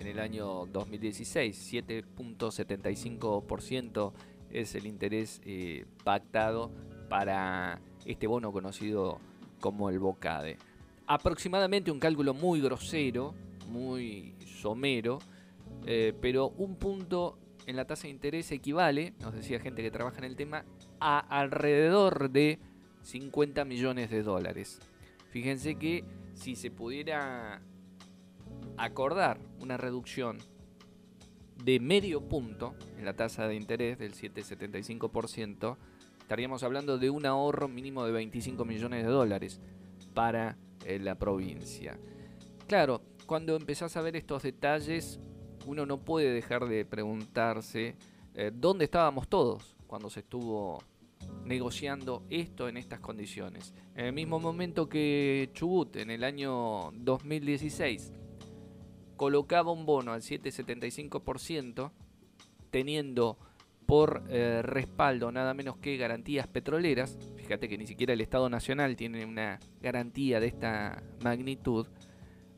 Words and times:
en 0.00 0.08
el 0.08 0.18
año 0.18 0.66
2016. 0.66 1.72
7.75% 1.72 4.12
es 4.50 4.74
el 4.74 4.86
interés 4.86 5.40
eh, 5.44 5.84
pactado 6.02 6.72
para 7.08 7.80
este 8.06 8.26
bono 8.26 8.50
conocido 8.50 9.20
como 9.60 9.90
el 9.90 9.98
BOCADE. 9.98 10.56
Aproximadamente 11.06 11.90
un 11.90 12.00
cálculo 12.00 12.32
muy 12.34 12.60
grosero, 12.60 13.34
muy 13.68 14.34
somero, 14.46 15.18
eh, 15.86 16.14
pero 16.20 16.48
un 16.48 16.76
punto 16.76 17.38
en 17.66 17.76
la 17.76 17.86
tasa 17.86 18.04
de 18.04 18.10
interés 18.10 18.52
equivale, 18.52 19.12
nos 19.20 19.34
decía 19.34 19.60
gente 19.60 19.82
que 19.82 19.90
trabaja 19.90 20.16
en 20.18 20.24
el 20.24 20.36
tema, 20.36 20.64
a 20.98 21.18
alrededor 21.18 22.30
de 22.30 22.58
50 23.02 23.66
millones 23.66 24.08
de 24.10 24.22
dólares. 24.22 24.80
Fíjense 25.30 25.76
que 25.76 26.04
si 26.32 26.56
se 26.56 26.70
pudiera 26.70 27.60
acordar 28.80 29.38
una 29.60 29.76
reducción 29.76 30.38
de 31.62 31.78
medio 31.80 32.22
punto 32.22 32.74
en 32.98 33.04
la 33.04 33.14
tasa 33.14 33.46
de 33.46 33.54
interés 33.54 33.98
del 33.98 34.14
7,75%, 34.14 35.76
estaríamos 36.20 36.62
hablando 36.62 36.96
de 36.96 37.10
un 37.10 37.26
ahorro 37.26 37.68
mínimo 37.68 38.06
de 38.06 38.12
25 38.12 38.64
millones 38.64 39.04
de 39.04 39.10
dólares 39.10 39.60
para 40.14 40.56
eh, 40.86 40.98
la 40.98 41.16
provincia. 41.16 41.98
Claro, 42.66 43.02
cuando 43.26 43.54
empezás 43.54 43.96
a 43.98 44.00
ver 44.00 44.16
estos 44.16 44.42
detalles, 44.42 45.20
uno 45.66 45.84
no 45.84 45.98
puede 46.02 46.32
dejar 46.32 46.66
de 46.66 46.86
preguntarse 46.86 47.96
eh, 48.34 48.50
dónde 48.54 48.86
estábamos 48.86 49.28
todos 49.28 49.76
cuando 49.86 50.08
se 50.08 50.20
estuvo 50.20 50.78
negociando 51.44 52.24
esto 52.30 52.66
en 52.66 52.78
estas 52.78 53.00
condiciones. 53.00 53.74
En 53.94 54.06
el 54.06 54.12
mismo 54.14 54.40
momento 54.40 54.88
que 54.88 55.50
Chubut 55.52 55.96
en 55.96 56.10
el 56.10 56.24
año 56.24 56.92
2016 56.94 58.12
colocaba 59.20 59.70
un 59.70 59.84
bono 59.84 60.14
al 60.14 60.22
7,75%, 60.22 61.90
teniendo 62.70 63.36
por 63.84 64.22
eh, 64.30 64.62
respaldo 64.62 65.30
nada 65.30 65.52
menos 65.52 65.76
que 65.76 65.98
garantías 65.98 66.46
petroleras. 66.46 67.18
Fíjate 67.36 67.68
que 67.68 67.76
ni 67.76 67.86
siquiera 67.86 68.14
el 68.14 68.22
Estado 68.22 68.48
Nacional 68.48 68.96
tiene 68.96 69.26
una 69.26 69.60
garantía 69.82 70.40
de 70.40 70.46
esta 70.46 71.02
magnitud. 71.22 71.86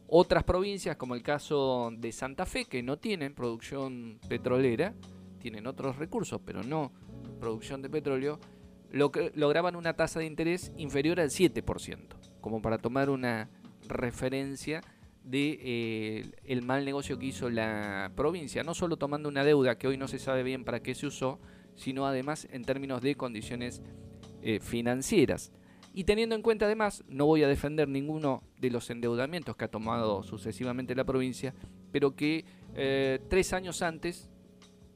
Otras 0.07 0.45
provincias, 0.45 0.95
como 0.95 1.17
el 1.17 1.25
caso 1.25 1.91
de 1.99 2.13
Santa 2.13 2.47
Fe, 2.47 2.67
que 2.67 2.81
no 2.81 2.97
tienen 2.97 3.35
producción 3.35 4.21
petrolera, 4.29 4.95
tienen 5.41 5.67
otros 5.67 5.97
recursos, 5.97 6.41
pero 6.47 6.63
no 6.63 6.93
producción 7.41 7.83
de 7.83 7.91
petróleo, 7.91 8.39
lograban 8.93 9.75
una 9.75 9.95
tasa 9.95 10.21
de 10.21 10.27
interés 10.27 10.71
inferior 10.77 11.19
al 11.19 11.31
7%, 11.31 11.99
como 12.41 12.63
para 12.63 12.79
tomar 12.79 13.11
una 13.11 13.51
referencia 13.89 14.81
de 15.25 16.33
eh, 16.45 16.61
mal 16.63 16.85
negocio 16.85 17.19
que 17.19 17.27
hizo 17.27 17.49
la 17.51 18.13
provincia, 18.17 18.63
no 18.63 18.75
solo 18.75 18.97
tomando 18.97 19.29
una 19.29 19.45
deuda 19.45 19.79
que 19.79 19.89
hoy 19.89 19.97
no 19.97 20.09
se 20.09 20.19
sabe 20.19 20.43
bien 20.43 20.65
para 20.65 20.83
qué 20.83 20.95
se 20.95 21.07
usó, 21.07 21.39
sino 21.75 22.07
además 22.07 22.49
en 22.51 22.65
términos 22.65 23.03
de 23.03 23.15
condiciones 23.15 23.83
eh, 24.43 24.61
financieras. 24.61 25.53
Y 25.95 26.05
teniendo 26.05 26.35
en 26.35 26.43
cuenta 26.43 26.65
además, 26.65 27.05
no 27.07 27.27
voy 27.27 27.43
a 27.43 27.49
defender 27.49 27.89
ninguno 27.89 28.43
de 28.59 28.71
los 28.71 28.89
endeudamientos 28.91 29.57
que 29.57 29.67
ha 29.67 29.71
tomado 29.71 30.23
sucesivamente 30.23 30.95
la 30.95 31.05
provincia, 31.05 31.55
pero 31.93 32.17
que 32.17 32.45
eh, 32.75 33.21
tres 33.29 33.53
años 33.53 33.83
antes, 33.83 34.31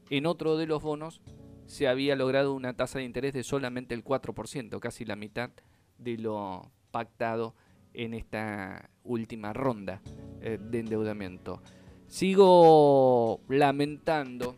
en 0.08 0.24
otro 0.26 0.56
de 0.56 0.66
los 0.66 0.82
bonos, 0.82 1.20
se 1.66 1.88
había 1.88 2.16
logrado 2.16 2.54
una 2.54 2.74
tasa 2.74 2.98
de 2.98 3.04
interés 3.04 3.34
de 3.34 3.42
solamente 3.42 3.94
el 3.94 4.04
4%, 4.04 4.78
casi 4.80 5.04
la 5.04 5.16
mitad 5.16 5.50
de 5.98 6.16
lo 6.16 6.70
pactado 6.90 7.54
en 7.96 8.14
esta 8.14 8.90
última 9.04 9.52
ronda 9.52 10.00
eh, 10.40 10.58
de 10.60 10.80
endeudamiento. 10.80 11.62
Sigo 12.06 13.40
lamentando 13.48 14.56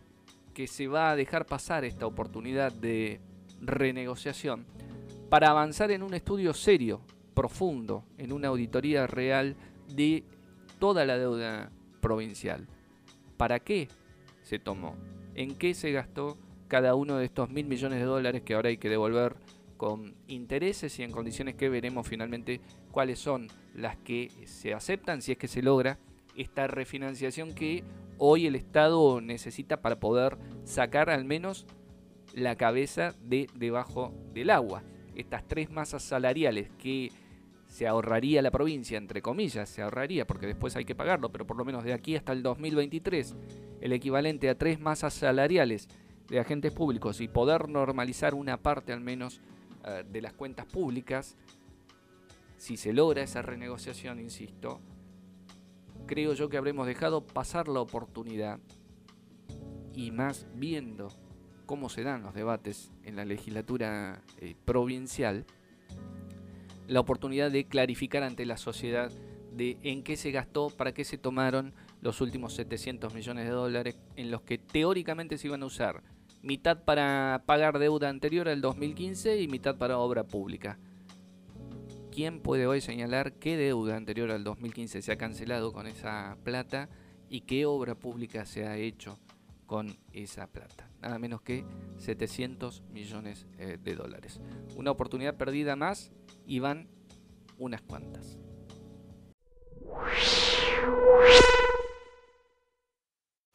que 0.53 0.67
se 0.67 0.87
va 0.87 1.11
a 1.11 1.15
dejar 1.15 1.45
pasar 1.45 1.85
esta 1.85 2.05
oportunidad 2.05 2.71
de 2.71 3.21
renegociación 3.61 4.65
para 5.29 5.49
avanzar 5.49 5.91
en 5.91 6.03
un 6.03 6.13
estudio 6.13 6.53
serio, 6.53 7.01
profundo, 7.33 8.03
en 8.17 8.33
una 8.33 8.49
auditoría 8.49 9.07
real 9.07 9.55
de 9.87 10.23
toda 10.79 11.05
la 11.05 11.17
deuda 11.17 11.71
provincial. 12.01 12.67
¿Para 13.37 13.59
qué 13.59 13.87
se 14.43 14.59
tomó? 14.59 14.95
¿En 15.35 15.55
qué 15.55 15.73
se 15.73 15.91
gastó 15.91 16.37
cada 16.67 16.93
uno 16.95 17.17
de 17.17 17.25
estos 17.25 17.49
mil 17.49 17.65
millones 17.65 17.99
de 17.99 18.05
dólares 18.05 18.41
que 18.43 18.53
ahora 18.53 18.69
hay 18.69 18.77
que 18.77 18.89
devolver 18.89 19.37
con 19.79 20.13
intereses 20.27 20.99
y 20.99 21.03
en 21.03 21.11
condiciones 21.11 21.55
que 21.55 21.69
veremos 21.69 22.05
finalmente 22.05 22.59
cuáles 22.91 23.17
son 23.17 23.47
las 23.73 23.95
que 23.95 24.29
se 24.43 24.73
aceptan, 24.73 25.21
si 25.21 25.31
es 25.31 25.37
que 25.37 25.47
se 25.47 25.61
logra 25.61 25.97
esta 26.35 26.67
refinanciación 26.67 27.53
que 27.53 27.85
hoy 28.17 28.45
el 28.45 28.55
Estado 28.55 29.21
necesita 29.21 29.81
para 29.81 29.97
poder 29.97 30.37
sacar 30.65 31.09
al 31.09 31.23
menos 31.23 31.65
la 32.33 32.57
cabeza 32.57 33.15
de 33.23 33.47
debajo 33.55 34.13
del 34.33 34.49
agua. 34.49 34.83
Estas 35.15 35.47
tres 35.47 35.71
masas 35.71 36.03
salariales 36.03 36.69
que 36.77 37.13
se 37.65 37.87
ahorraría 37.87 38.41
la 38.41 38.51
provincia, 38.51 38.97
entre 38.97 39.21
comillas, 39.21 39.69
se 39.69 39.81
ahorraría 39.81 40.27
porque 40.27 40.45
después 40.45 40.75
hay 40.75 40.83
que 40.83 40.93
pagarlo, 40.93 41.31
pero 41.31 41.47
por 41.47 41.55
lo 41.55 41.63
menos 41.63 41.85
de 41.85 41.93
aquí 41.93 42.17
hasta 42.17 42.33
el 42.33 42.43
2023, 42.43 43.33
el 43.79 43.93
equivalente 43.93 44.49
a 44.49 44.57
tres 44.57 44.77
masas 44.81 45.13
salariales 45.13 45.87
de 46.27 46.41
agentes 46.41 46.73
públicos 46.73 47.21
y 47.21 47.29
poder 47.29 47.69
normalizar 47.69 48.35
una 48.35 48.57
parte 48.57 48.91
al 48.91 48.99
menos 48.99 49.39
de 50.11 50.21
las 50.21 50.33
cuentas 50.33 50.65
públicas, 50.65 51.37
si 52.57 52.75
se 52.75 52.91
logra 52.91 53.23
esa 53.23 53.41
renegociación, 53.41 54.19
insisto, 54.19 54.81
creo 56.05 56.33
yo 56.33 56.49
que 56.49 56.57
habremos 56.57 56.87
dejado 56.87 57.25
pasar 57.25 57.67
la 57.67 57.79
oportunidad 57.79 58.59
y 59.93 60.11
más 60.11 60.47
viendo 60.55 61.09
cómo 61.65 61.87
se 61.89 62.03
dan 62.03 62.23
los 62.23 62.33
debates 62.33 62.91
en 63.03 63.15
la 63.15 63.25
legislatura 63.25 64.23
eh, 64.39 64.55
provincial, 64.65 65.45
la 66.87 66.99
oportunidad 66.99 67.51
de 67.51 67.67
clarificar 67.67 68.23
ante 68.23 68.45
la 68.45 68.57
sociedad 68.57 69.11
de 69.53 69.77
en 69.83 70.03
qué 70.03 70.17
se 70.17 70.31
gastó, 70.31 70.69
para 70.69 70.93
qué 70.93 71.05
se 71.05 71.17
tomaron 71.17 71.73
los 72.01 72.21
últimos 72.21 72.53
700 72.55 73.13
millones 73.13 73.45
de 73.45 73.51
dólares 73.51 73.99
en 74.15 74.31
los 74.31 74.41
que 74.41 74.57
teóricamente 74.57 75.37
se 75.37 75.47
iban 75.47 75.63
a 75.63 75.67
usar 75.67 76.03
mitad 76.41 76.83
para 76.83 77.43
pagar 77.45 77.79
deuda 77.79 78.09
anterior 78.09 78.47
al 78.47 78.61
2015 78.61 79.41
y 79.41 79.47
mitad 79.47 79.77
para 79.77 79.97
obra 79.97 80.23
pública. 80.23 80.79
¿Quién 82.11 82.41
puede 82.41 82.67
hoy 82.67 82.81
señalar 82.81 83.33
qué 83.33 83.55
deuda 83.55 83.95
anterior 83.95 84.31
al 84.31 84.43
2015 84.43 85.01
se 85.01 85.11
ha 85.11 85.17
cancelado 85.17 85.71
con 85.71 85.87
esa 85.87 86.37
plata 86.43 86.89
y 87.29 87.41
qué 87.41 87.65
obra 87.65 87.95
pública 87.95 88.45
se 88.45 88.65
ha 88.65 88.77
hecho 88.77 89.19
con 89.65 89.97
esa 90.11 90.47
plata? 90.47 90.89
Nada 91.01 91.19
menos 91.19 91.41
que 91.41 91.65
700 91.97 92.83
millones 92.91 93.45
eh, 93.57 93.77
de 93.81 93.95
dólares. 93.95 94.41
Una 94.75 94.91
oportunidad 94.91 95.37
perdida 95.37 95.75
más 95.75 96.11
y 96.45 96.59
van 96.59 96.89
unas 97.57 97.81
cuantas. 97.81 98.37